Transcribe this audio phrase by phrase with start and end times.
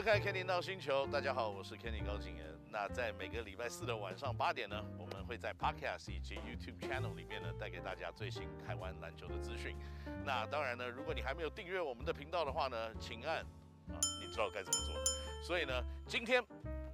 [0.00, 2.46] 收看 Kenny NOW 星球，大家好，我是 Kenny 高景炎。
[2.70, 9.76] 那在每个礼拜四的晚上八点呢，我们会在 Podcast 以及 YouTube Channel 里面呢，带给大家最新台湾篮球的资讯。
[10.24, 13.40] 那当然呢，如果你还没有订阅我们的频道的话呢，请按
[13.90, 15.44] 啊，你知道该怎么做。
[15.44, 16.42] 所以呢，今天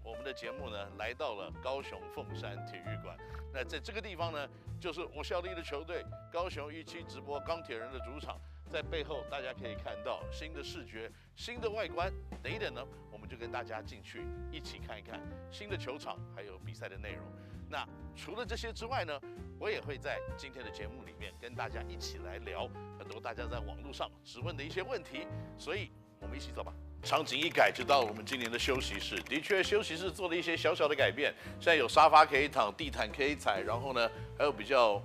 [0.03, 3.17] 我们的节目呢，来到了高雄凤山体育馆。
[3.55, 4.49] 那在这个地方呢，
[4.81, 8.37] 就是我效力的球队高雄一期直播钢铁人的主场。
[8.71, 12.13] 在背后，大家可以看到新的视觉、新的外观。
[12.43, 15.21] 等一等呢，我们就跟大家进去一起看一看
[15.51, 17.25] 新的球场，还有比赛的内容。
[17.69, 19.21] 那除了这些之外呢，
[19.59, 25.27] 我也会在今天的节目里面跟大家一起来聊很多大家在网络上质问的一些问题。
[25.57, 25.91] 所以，
[26.21, 26.73] 我们一起走吧。
[27.03, 29.21] 场景一改，就到了我们今年的休息室。
[29.23, 31.33] 的确，休息室做了一些小小的改变。
[31.61, 35.01] 现在有沙发可以躺，地毯可以踩，然后呢，还有比较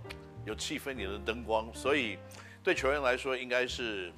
[0.45, 2.17] 有气氛点的灯光，所以。
[2.63, 4.11] 对球员来说，应该是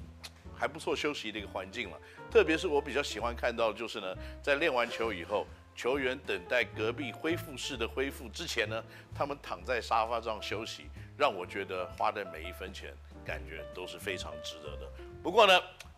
[0.55, 1.97] 还不错休息的一个环境了。
[2.29, 8.83] 特别是我比较喜欢看到的就是呢，在练完球以后，球员等待隔壁恢复室的恢复之前呢，
[9.15, 14.91] 他们躺在沙发上休息，让我觉得花的每一分钱感觉都是非常值得的。
[15.21, 15.53] 不过呢，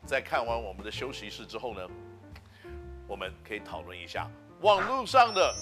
[0.06, 1.90] 在看完我们的休息室之后呢，
[3.08, 4.30] 我们可以讨论一下
[4.62, 5.56] 网络上的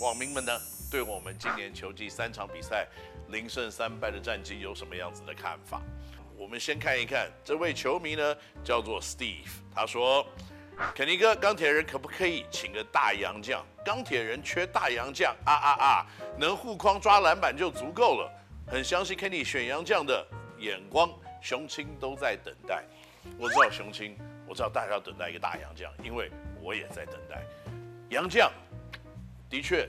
[0.00, 0.52] 网民们呢，
[0.90, 2.88] 对我们今年球季三场比赛
[3.28, 5.82] 零胜三败的战绩有什么样子的看法？
[6.42, 9.46] 我们先看一看这位球迷呢，叫做 Steve。
[9.72, 10.26] 他说
[10.92, 13.64] ：“肯尼哥，钢铁人可不可以请个大洋将？
[13.84, 16.06] 钢铁人缺大洋将啊啊啊！
[16.36, 18.28] 能护框抓篮板就足够了。
[18.66, 20.26] 很相信 Kenny 选洋将的
[20.58, 21.08] 眼光，
[21.40, 22.82] 雄青都在等待。
[23.38, 26.28] 我知道雄青，我知道大家要等待一个大洋将，因为
[26.60, 27.40] 我也在等待。
[28.08, 28.50] 洋将
[29.48, 29.88] 的确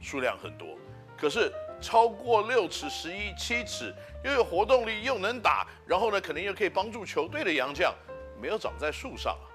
[0.00, 0.76] 数量很多，
[1.16, 7.94] 可是。”超过六尺十一七尺，又有活动力，又能打，然后呢，可能又可以帮助球队的洋将，
[8.40, 9.46] 没有长在树上啊，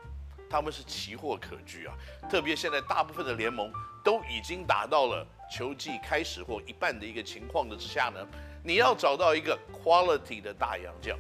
[0.50, 1.94] 他们是奇货可居啊。
[2.30, 3.72] 特别现在大部分的联盟
[4.04, 8.26] 都已经打到了球季开始或一半的一个情况的之下呢，
[8.64, 11.18] 你要找到一个 quality 的大洋将，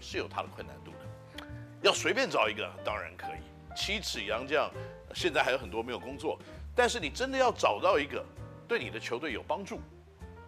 [0.00, 1.44] 是有它的困难度的。
[1.82, 4.70] 要随便找一个当然可以，七尺洋将
[5.14, 6.38] 现在还有很多没有工作，
[6.74, 8.24] 但是你真的要找到一个
[8.66, 9.80] 对你的球队有帮助。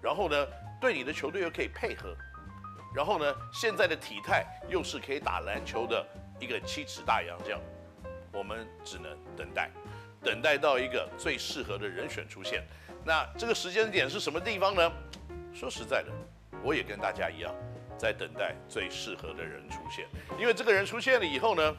[0.03, 0.47] 然后呢，
[0.81, 2.17] 对你的球队又可以配合，
[2.95, 6.07] 然后呢，现在的体态又是可以打篮球的
[6.39, 7.61] 一个七尺大洋将，
[8.33, 9.71] 我们只能等待，
[10.23, 12.65] 等待到一个最适合的人选出现。
[13.05, 14.93] 那这个时间点是什么地方呢？
[15.55, 16.13] 说实在的，
[16.63, 17.55] 我也跟大家一样，
[17.99, 20.07] 在等待最适合的人出现，
[20.39, 21.77] 因为这个人出现了以后呢，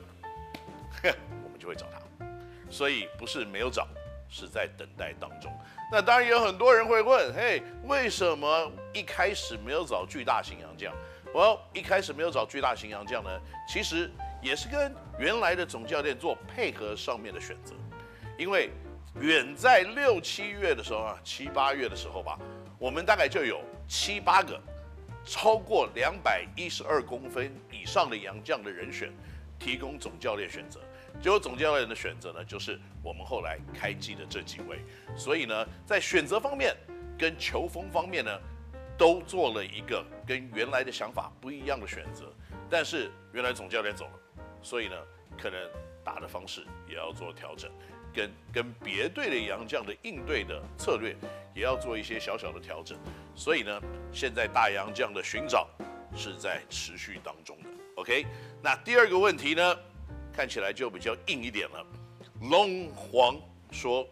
[1.44, 2.26] 我们就会找他，
[2.70, 3.88] 所以不是没有找。
[4.32, 5.52] 是在等待当中。
[5.92, 10.92] 那当然有很多人会问：嘿，为什么一开始没有找巨大型洋将？
[11.34, 13.30] 我一开始没有找巨大型洋将呢？
[13.68, 14.10] 其实
[14.42, 17.76] 也是跟原来的总教练做配合上面的选择。
[18.38, 18.70] 因为
[19.20, 22.40] 远在六七月的时候啊，七八月的时候吧，
[22.80, 24.60] 我们大概就有七八个
[25.26, 29.12] 超过两百一十二公分以上的洋将的人选，
[29.60, 30.80] 提供总教练选择。
[31.22, 34.80] 结果总教练的选择呢，就是我们后来开季的这几位。
[35.16, 36.76] 所以呢，在选择方面
[37.18, 38.40] 跟球风方面呢，
[38.98, 42.34] 都做了一个跟原来的想法不一样的选择。
[42.70, 44.12] 但是原来总教练走了，
[44.64, 44.96] 所以呢，
[45.38, 45.60] 可能
[46.04, 47.70] 打的方式也要做调整，
[48.12, 51.16] 跟跟别队的洋将的应对的策略
[51.54, 52.98] 也要做一些小小的调整。
[53.36, 53.80] 所以呢，
[54.12, 55.70] 现在大洋将的寻找
[56.16, 57.70] 是在持续当中的。
[57.98, 58.26] OK，
[58.64, 59.78] 那第二个问题呢？
[60.42, 61.86] 看起来就比较硬一点了。
[62.50, 64.04] 龙皇说：“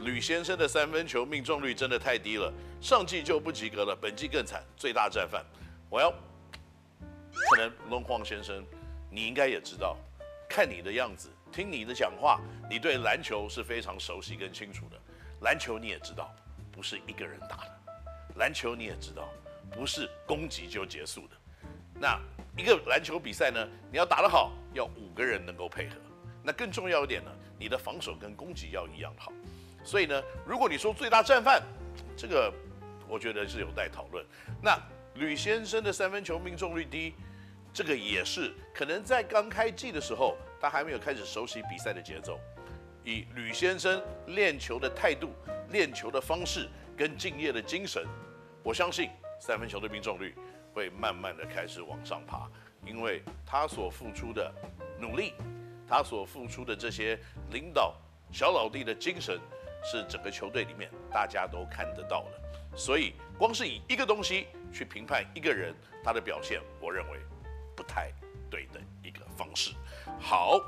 [0.00, 2.50] 吕先生的三分球命中率真的太低了，
[2.80, 5.44] 上季就不及格了，本季更惨，最大战犯。”
[5.90, 8.64] 我要可能龙皇先生，
[9.10, 9.98] 你应该也知道，
[10.48, 12.40] 看你的样子，听你的讲话，
[12.70, 14.98] 你对篮球是非常熟悉跟清楚的。
[15.42, 16.34] 篮球你也知道，
[16.72, 17.78] 不是一个人打的。
[18.36, 19.28] 篮球你也知道，
[19.70, 21.36] 不是攻击就结束的。
[22.00, 22.18] 那。
[22.56, 25.96] 一个篮球比赛呢，你要打得好，要五个人能够配合。
[26.42, 29.32] 那更重要一点呢，你的防守跟攻击要一样好。
[29.82, 31.62] 所以呢，如果你说最大战犯，
[32.16, 32.52] 这个
[33.08, 34.22] 我觉得是有待讨论。
[34.60, 34.78] 那
[35.14, 37.14] 吕先生的三分球命中率低，
[37.72, 42.38] 这个也是可能在刚开季的时候，他还没有开始熟悉比赛的节奏。
[43.04, 45.30] 以吕先生练球的态度、
[45.70, 48.04] 练球的方式跟敬业的精神，
[48.62, 49.08] 我相信
[49.40, 50.34] 三分球的命中率。
[50.74, 52.50] 会慢慢的开始往上爬，
[52.86, 54.52] 因为他所付出的
[54.98, 55.34] 努力，
[55.88, 57.18] 他所付出的这些
[57.50, 57.94] 领导
[58.32, 59.40] 小老弟的精神，
[59.82, 62.76] 是整个球队里面大家都看得到的。
[62.76, 67.18] 所以，光是以一个东西去评判一个人他的表现，我认为
[67.76, 68.12] 不太
[68.50, 69.72] 对的一个方式。
[70.20, 70.60] 好。